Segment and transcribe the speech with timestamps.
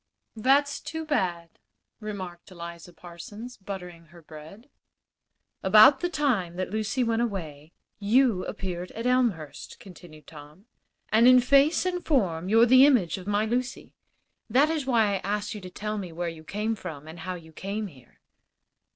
[0.35, 1.59] "That's too bad,"
[1.99, 4.67] remarked Eliza Parsons, buttering her bread.
[5.61, 10.65] "About the time that Lucy went away, you appeared at Elmhurst," continued Tom.
[11.09, 13.93] "And in face and form you're the image of my Lucy.
[14.49, 17.35] That is why I asked you to tell me where you came from and how
[17.35, 18.17] you came here."